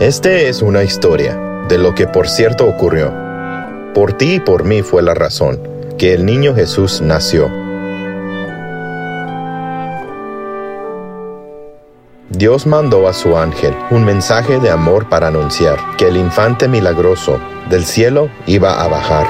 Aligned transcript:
Este 0.00 0.50
es 0.50 0.60
una 0.60 0.82
historia 0.82 1.64
de 1.70 1.78
lo 1.78 1.94
que 1.94 2.06
por 2.06 2.28
cierto 2.28 2.66
ocurrió. 2.66 3.14
Por 3.94 4.12
ti 4.12 4.34
y 4.34 4.40
por 4.40 4.64
mí 4.64 4.82
fue 4.82 5.02
la 5.02 5.14
razón 5.14 5.58
que 5.96 6.12
el 6.12 6.26
niño 6.26 6.54
Jesús 6.54 7.00
nació. 7.00 7.50
Dios 12.28 12.66
mandó 12.66 13.08
a 13.08 13.14
su 13.14 13.38
ángel 13.38 13.74
un 13.90 14.04
mensaje 14.04 14.60
de 14.60 14.70
amor 14.70 15.08
para 15.08 15.28
anunciar 15.28 15.78
que 15.96 16.08
el 16.08 16.18
infante 16.18 16.68
milagroso 16.68 17.40
del 17.70 17.86
cielo 17.86 18.28
iba 18.46 18.82
a 18.82 18.88
bajar. 18.88 19.26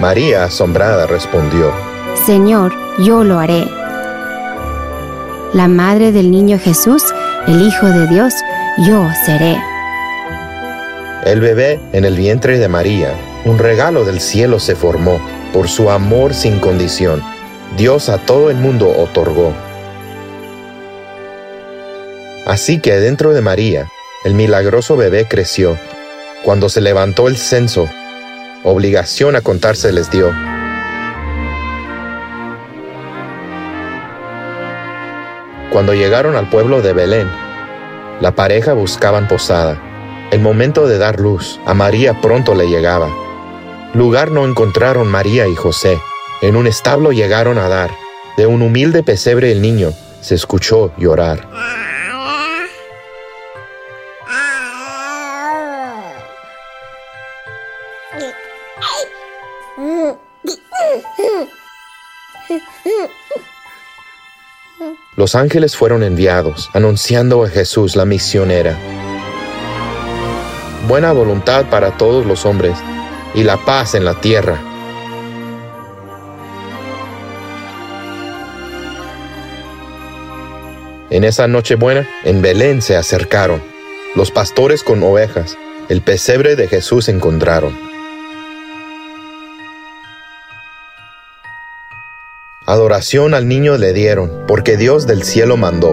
María, 0.00 0.44
asombrada, 0.44 1.06
respondió, 1.06 1.70
Señor, 2.24 2.72
yo 2.98 3.22
lo 3.22 3.38
haré. 3.38 3.85
La 5.56 5.68
madre 5.68 6.12
del 6.12 6.30
niño 6.30 6.58
Jesús, 6.58 7.02
el 7.46 7.62
Hijo 7.62 7.86
de 7.86 8.06
Dios, 8.08 8.34
yo 8.86 9.08
seré. 9.24 9.56
El 11.24 11.40
bebé 11.40 11.80
en 11.94 12.04
el 12.04 12.14
vientre 12.14 12.58
de 12.58 12.68
María, 12.68 13.14
un 13.46 13.58
regalo 13.58 14.04
del 14.04 14.20
cielo 14.20 14.58
se 14.60 14.76
formó 14.76 15.18
por 15.54 15.68
su 15.68 15.88
amor 15.88 16.34
sin 16.34 16.58
condición. 16.58 17.22
Dios 17.78 18.10
a 18.10 18.18
todo 18.18 18.50
el 18.50 18.58
mundo 18.58 18.90
otorgó. 18.98 19.54
Así 22.44 22.78
que 22.78 23.00
dentro 23.00 23.32
de 23.32 23.40
María, 23.40 23.88
el 24.26 24.34
milagroso 24.34 24.94
bebé 24.98 25.26
creció. 25.26 25.78
Cuando 26.44 26.68
se 26.68 26.82
levantó 26.82 27.28
el 27.28 27.38
censo, 27.38 27.88
obligación 28.62 29.36
a 29.36 29.40
contarse 29.40 29.90
les 29.90 30.10
dio. 30.10 30.34
Cuando 35.70 35.94
llegaron 35.94 36.36
al 36.36 36.48
pueblo 36.48 36.80
de 36.80 36.92
Belén, 36.92 37.28
la 38.20 38.32
pareja 38.32 38.72
buscaban 38.72 39.28
posada. 39.28 39.80
El 40.30 40.40
momento 40.40 40.86
de 40.86 40.98
dar 40.98 41.20
luz 41.20 41.60
a 41.66 41.74
María 41.74 42.20
pronto 42.20 42.54
le 42.54 42.68
llegaba. 42.68 43.08
Lugar 43.94 44.30
no 44.30 44.46
encontraron 44.46 45.08
María 45.08 45.46
y 45.48 45.54
José. 45.54 45.98
En 46.42 46.56
un 46.56 46.66
establo 46.66 47.12
llegaron 47.12 47.58
a 47.58 47.68
dar. 47.68 47.90
De 48.36 48.46
un 48.46 48.62
humilde 48.62 49.02
pesebre 49.02 49.52
el 49.52 49.62
niño 49.62 49.92
se 50.20 50.34
escuchó 50.34 50.92
llorar. 50.96 51.48
Los 65.16 65.34
ángeles 65.34 65.76
fueron 65.76 66.02
enviados, 66.02 66.70
anunciando 66.74 67.42
a 67.42 67.48
Jesús 67.48 67.96
la 67.96 68.04
misionera. 68.04 68.76
Buena 70.86 71.12
voluntad 71.12 71.66
para 71.70 71.96
todos 71.96 72.26
los 72.26 72.44
hombres 72.44 72.76
y 73.34 73.42
la 73.42 73.56
paz 73.56 73.94
en 73.94 74.04
la 74.04 74.20
tierra. 74.20 74.60
En 81.08 81.24
esa 81.24 81.48
noche 81.48 81.76
buena, 81.76 82.06
en 82.24 82.42
Belén 82.42 82.82
se 82.82 82.96
acercaron. 82.96 83.62
Los 84.14 84.30
pastores 84.30 84.82
con 84.82 85.02
ovejas, 85.02 85.56
el 85.88 86.02
pesebre 86.02 86.56
de 86.56 86.68
Jesús 86.68 87.08
encontraron. 87.08 87.95
Adoración 92.68 93.32
al 93.34 93.46
niño 93.46 93.76
le 93.76 93.92
dieron, 93.92 94.42
porque 94.48 94.76
Dios 94.76 95.06
del 95.06 95.22
cielo 95.22 95.56
mandó, 95.56 95.92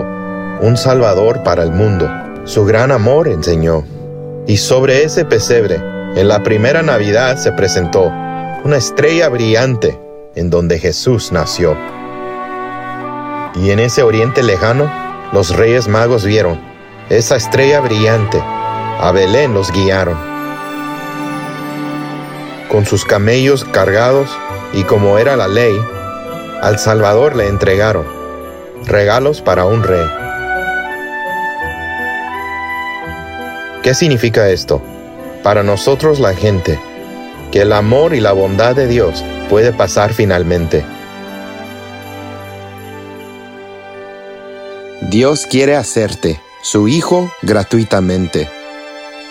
un 0.59 0.75
Salvador 0.75 1.43
para 1.43 1.61
el 1.61 1.71
mundo. 1.71 2.09
Su 2.45 2.65
gran 2.65 2.91
amor 2.91 3.27
enseñó. 3.27 3.85
Y 4.47 4.57
sobre 4.57 5.03
ese 5.03 5.23
pesebre, 5.23 5.75
en 6.15 6.27
la 6.27 6.41
primera 6.41 6.81
Navidad 6.81 7.37
se 7.37 7.51
presentó 7.51 8.11
una 8.63 8.77
estrella 8.77 9.29
brillante 9.29 9.99
en 10.33 10.49
donde 10.49 10.79
Jesús 10.79 11.31
nació. 11.31 11.77
Y 13.53 13.69
en 13.69 13.79
ese 13.79 14.01
oriente 14.01 14.41
lejano, 14.41 14.91
los 15.31 15.55
reyes 15.55 15.87
magos 15.87 16.25
vieron 16.25 16.59
esa 17.11 17.35
estrella 17.35 17.81
brillante. 17.81 18.41
A 18.41 19.11
Belén 19.13 19.53
los 19.53 19.71
guiaron. 19.71 20.17
Con 22.67 22.87
sus 22.87 23.05
camellos 23.05 23.63
cargados, 23.63 24.35
y 24.73 24.81
como 24.85 25.19
era 25.19 25.35
la 25.35 25.47
ley, 25.47 25.79
al 26.63 26.79
Salvador 26.79 27.35
le 27.35 27.49
entregaron 27.49 28.05
regalos 28.85 29.41
para 29.41 29.65
un 29.65 29.83
rey. 29.83 30.07
¿Qué 33.83 33.93
significa 33.93 34.47
esto? 34.47 34.81
Para 35.43 35.61
nosotros 35.61 36.21
la 36.21 36.33
gente, 36.33 36.79
que 37.51 37.63
el 37.63 37.73
amor 37.73 38.15
y 38.15 38.21
la 38.21 38.31
bondad 38.31 38.77
de 38.77 38.87
Dios 38.87 39.25
puede 39.49 39.73
pasar 39.73 40.13
finalmente. 40.13 40.85
Dios 45.01 45.45
quiere 45.45 45.75
hacerte 45.75 46.39
su 46.61 46.87
hijo 46.87 47.29
gratuitamente. 47.41 48.49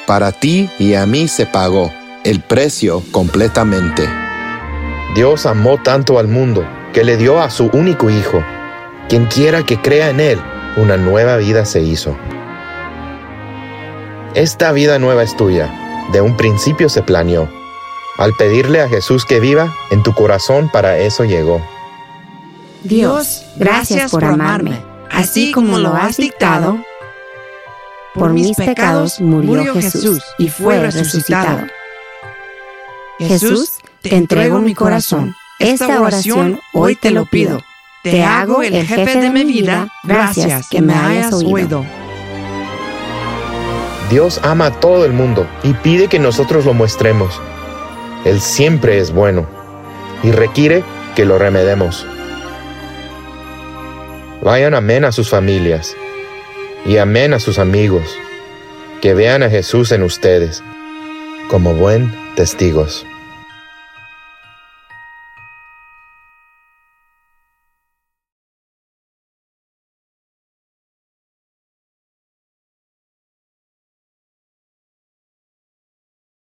Para 0.07 0.33
ti 0.33 0.69
y 0.79 0.93
a 0.95 1.07
mí 1.07 1.29
se 1.29 1.47
pagó 1.47 1.91
el 2.25 2.43
precio 2.43 3.03
completamente. 3.11 4.07
Dios 5.15 5.47
amó 5.47 5.83
tanto 5.83 6.19
al 6.19 6.29
mundo 6.29 6.67
que 6.93 7.05
le 7.05 7.17
dio 7.17 7.41
a 7.41 7.51
su 7.51 7.67
único 7.73 8.11
hijo. 8.11 8.45
Quien 9.09 9.27
quiera 9.27 9.65
que 9.65 9.81
crea 9.81 10.11
en 10.11 10.21
él, 10.21 10.41
una 10.77 10.97
nueva 10.97 11.37
vida 11.37 11.65
se 11.65 11.81
hizo. 11.81 12.17
Esta 14.35 14.73
vida 14.73 14.99
nueva 14.99 15.23
es 15.23 15.37
tuya. 15.37 15.71
De 16.13 16.21
un 16.21 16.37
principio 16.37 16.89
se 16.89 17.03
planeó. 17.03 17.49
Al 18.19 18.33
pedirle 18.35 18.81
a 18.81 18.89
Jesús 18.89 19.25
que 19.25 19.41
viva, 19.41 19.73
en 19.91 20.03
tu 20.03 20.15
corazón 20.15 20.71
para 20.71 20.99
eso 20.99 21.25
llegó. 21.25 21.63
Dios, 22.83 23.45
gracias 23.57 24.11
por 24.11 24.25
amarme, 24.25 24.83
así 25.11 25.53
como 25.53 25.79
lo 25.79 25.95
has 25.95 26.17
dictado. 26.17 26.79
Por 28.15 28.33
mis 28.33 28.57
pecados 28.57 29.21
murió 29.21 29.75
Jesús 29.75 30.23
y 30.39 30.49
fue 30.49 30.79
resucitado. 30.79 31.67
Jesús, 33.19 33.79
te 34.03 34.17
entrego 34.17 34.59
mi 34.59 34.75
corazón. 34.75 35.35
Esta 35.63 36.01
oración 36.01 36.61
hoy 36.73 36.97
te 36.97 37.11
lo 37.11 37.27
pido. 37.27 37.63
Te 38.03 38.25
hago 38.25 38.63
el 38.63 38.85
jefe 38.85 39.21
de 39.21 39.31
mi 39.31 39.45
vida. 39.45 39.89
Gracias 40.03 40.69
que 40.69 40.83
me 40.83 40.93
hayas 40.93 41.33
oído. 41.33 41.85
Dios 44.11 44.41
ama 44.43 44.67
a 44.67 44.81
todo 44.81 45.05
el 45.05 45.13
mundo 45.13 45.47
y 45.63 45.73
pide 45.73 46.09
que 46.09 46.19
nosotros 46.19 46.65
lo 46.67 46.75
muestremos. 46.75 47.41
Él 48.25 48.41
siempre 48.41 48.99
es 48.99 49.13
bueno 49.13 49.47
y 50.23 50.33
requiere 50.33 50.85
que 51.15 51.25
lo 51.25 51.39
remedemos. 51.39 52.07
Vayan 54.43 54.75
amén 54.75 55.05
a 55.05 55.13
sus 55.13 55.31
familias 55.31 55.97
y 56.85 56.97
amén 56.97 57.33
a 57.33 57.39
sus 57.39 57.61
amigos, 57.61 58.19
que 59.01 59.15
vean 59.15 59.45
a 59.45 59.51
Jesús 59.51 59.93
en 59.93 60.03
ustedes 60.03 60.63
como 61.49 61.75
buen 61.75 62.13
testigos. 62.35 63.07